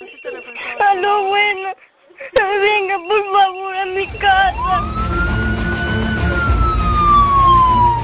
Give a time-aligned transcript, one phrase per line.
[0.00, 1.70] Aló, bueno.
[2.34, 4.84] Venga, por favor, a mi casa.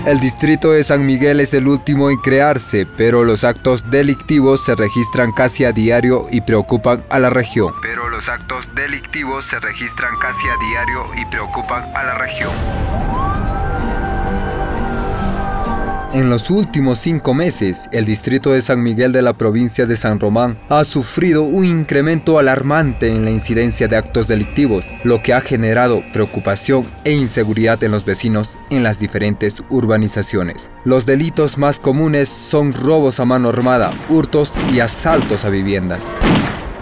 [0.04, 4.74] El distrito de San Miguel es el último en crearse, pero los actos delictivos se
[4.74, 7.72] registran casi a diario y preocupan a la región.
[7.80, 12.52] Pero los actos delictivos se registran casi a diario y preocupan a la región.
[16.14, 20.20] En los últimos cinco meses, el distrito de San Miguel de la provincia de San
[20.20, 25.41] Román ha sufrido un incremento alarmante en la incidencia de actos delictivos, lo que ha
[25.41, 30.70] generado preocupación e inseguridad en los vecinos en las diferentes urbanizaciones.
[30.84, 36.05] Los delitos más comunes son robos a mano armada, hurtos y asaltos a viviendas.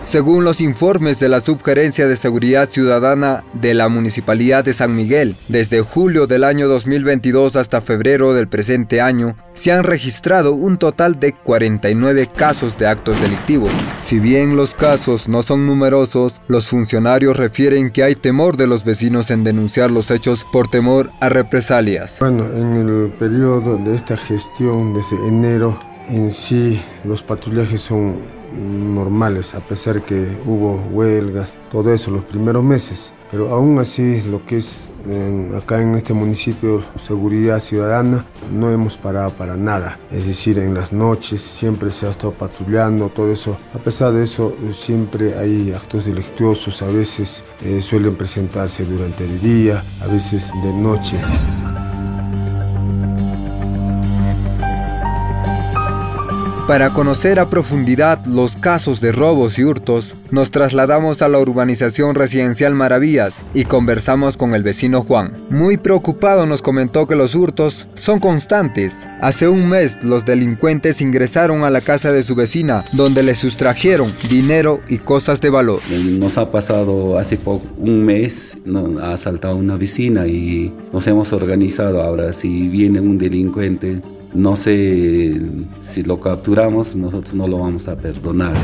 [0.02, 5.37] Según los informes de la Subgerencia de Seguridad Ciudadana de la Municipalidad de San Miguel,
[5.47, 11.20] desde julio del año 2022 hasta febrero del presente año, se han registrado un total
[11.20, 13.70] de 49 casos de actos delictivos.
[14.02, 18.85] Si bien los casos no son numerosos, los funcionarios refieren que hay temor de los
[18.85, 22.16] vecinos en denunciar los hechos por temor a represalias.
[22.19, 29.54] Bueno, en el periodo de esta gestión, desde enero, en sí los patrullajes son normales,
[29.54, 33.14] a pesar que hubo huelgas, todo eso los primeros meses.
[33.30, 34.90] Pero aún así, lo que es
[35.56, 39.98] acá en este municipio, seguridad ciudadana, no hemos parado para nada.
[40.10, 43.56] Es decir, en las noches siempre se ha estado patrullando, todo eso.
[43.74, 49.40] A pesar de eso, siempre hay actos delictuosos, a veces eh, suelen presentarse durante el
[49.40, 51.16] día, a veces de noche.
[56.66, 62.15] Para conocer a profundidad los casos de robos y hurtos, nos trasladamos a la urbanización
[62.15, 65.32] residencial Maravillas y conversamos con el vecino Juan.
[65.50, 69.09] Muy preocupado nos comentó que los hurtos son constantes.
[69.21, 74.12] Hace un mes los delincuentes ingresaron a la casa de su vecina donde le sustrajeron
[74.31, 75.81] dinero y cosas de valor.
[75.91, 81.32] Nos ha pasado hace poco, un mes, nos ha asaltado una vecina y nos hemos
[81.32, 84.00] organizado ahora si viene un delincuente
[84.34, 85.41] no sé
[85.81, 88.54] si lo capturamos, nosotros no lo vamos a perdonar.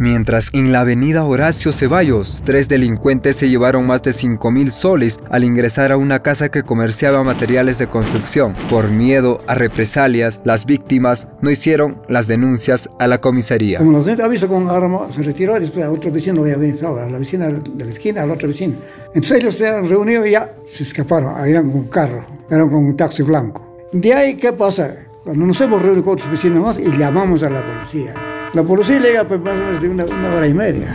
[0.00, 5.20] Mientras en la avenida Horacio Ceballos, tres delincuentes se llevaron más de 5 mil soles
[5.28, 8.54] al ingresar a una casa que comerciaba materiales de construcción.
[8.70, 13.76] Por miedo a represalias, las víctimas no hicieron las denuncias a la comisaría.
[13.76, 17.84] Como nos aviso con arma, se retiró después a otro vecino a la vecina de
[17.84, 18.76] la esquina, a la otra vecina.
[19.08, 22.86] Entonces ellos se han reunido y ya se escaparon, eran con un carro, eran con
[22.86, 23.86] un taxi blanco.
[23.92, 24.94] De ahí, ¿qué pasa?
[25.24, 28.14] Cuando nos hemos reunido con otros vecinos más y llamamos a la policía.
[28.52, 30.94] La policía llega pues, más o menos de una, una hora y media.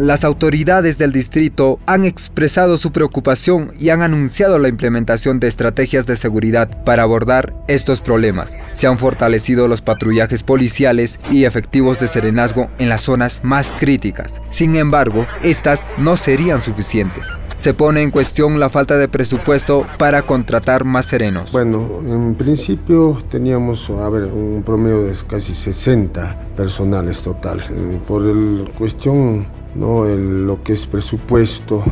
[0.00, 6.06] Las autoridades del distrito han expresado su preocupación y han anunciado la implementación de estrategias
[6.06, 8.56] de seguridad para abordar estos problemas.
[8.70, 14.40] Se han fortalecido los patrullajes policiales y efectivos de serenazgo en las zonas más críticas.
[14.48, 20.22] Sin embargo, estas no serían suficientes se pone en cuestión la falta de presupuesto para
[20.22, 21.52] contratar más serenos.
[21.52, 27.60] Bueno, en principio teníamos, a ver, un promedio de casi 60 personales total.
[27.70, 29.44] Eh, por el cuestión
[29.74, 31.82] no lo que es presupuesto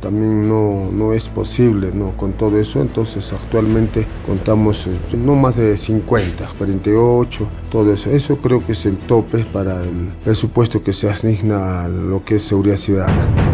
[0.00, 5.76] también no, no es posible no con todo eso entonces actualmente contamos no más de
[5.76, 8.10] 50 48 todo eso.
[8.10, 12.36] Eso creo que es el tope para el presupuesto que se asigna a lo que
[12.36, 13.51] es seguridad ciudadana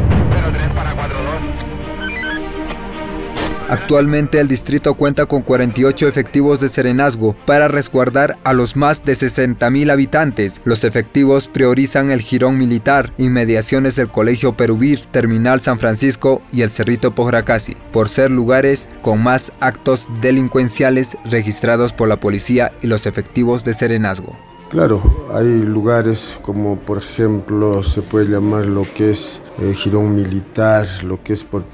[3.68, 9.12] Actualmente el distrito cuenta con 48 efectivos de serenazgo para resguardar a los más de
[9.12, 10.62] 60.000 habitantes.
[10.64, 16.70] Los efectivos priorizan el jirón militar, inmediaciones del Colegio Perubir, Terminal San Francisco y el
[16.70, 23.04] Cerrito Pojracasi, por ser lugares con más actos delincuenciales registrados por la policía y los
[23.04, 24.34] efectivos de serenazgo.
[24.70, 25.00] Claro,
[25.32, 31.22] hay lugares como por ejemplo se puede llamar lo que es eh, Girón Militar, lo
[31.22, 31.64] que es por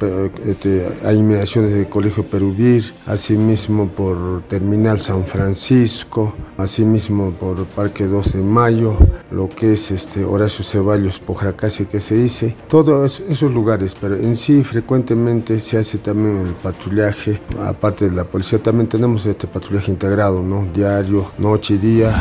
[0.47, 8.35] este, hay inmediaciones del Colegio Perubir, asimismo por Terminal San Francisco, asimismo por Parque 2
[8.35, 8.97] de Mayo,
[9.33, 14.37] lo que es este Horacio Ceballos, Pojracase que se dice, todos esos lugares, pero en
[14.37, 19.91] sí frecuentemente se hace también el patrullaje, aparte de la policía también tenemos este patrullaje
[19.91, 20.69] integrado, ¿no?
[20.73, 22.15] Diario, noche y día.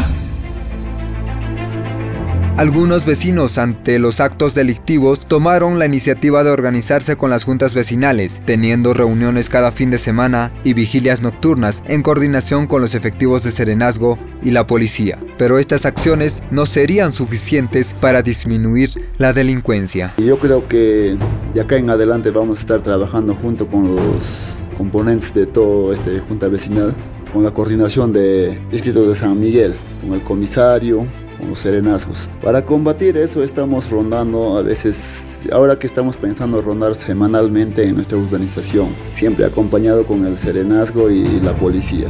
[2.55, 8.43] Algunos vecinos ante los actos delictivos tomaron la iniciativa de organizarse con las juntas vecinales,
[8.45, 13.49] teniendo reuniones cada fin de semana y vigilias nocturnas en coordinación con los efectivos de
[13.49, 15.17] serenazgo y la policía.
[15.39, 20.13] Pero estas acciones no serían suficientes para disminuir la delincuencia.
[20.19, 21.17] Yo creo que
[21.55, 26.19] de acá en adelante vamos a estar trabajando junto con los componentes de todo este
[26.19, 26.93] junta vecinal
[27.33, 29.73] con la coordinación de Distrito de San Miguel,
[30.03, 31.07] con el comisario,
[31.43, 32.29] con los serenazgos.
[32.41, 38.17] Para combatir eso estamos rondando a veces, ahora que estamos pensando rondar semanalmente en nuestra
[38.17, 42.07] urbanización, siempre acompañado con el serenazgo y la policía.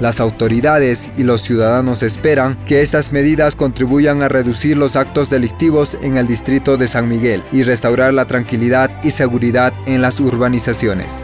[0.00, 5.96] Las autoridades y los ciudadanos esperan que estas medidas contribuyan a reducir los actos delictivos
[6.02, 11.22] en el distrito de San Miguel y restaurar la tranquilidad y seguridad en las urbanizaciones.